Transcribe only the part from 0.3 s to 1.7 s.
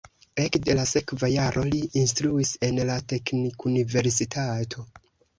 Ekde la sekva jaro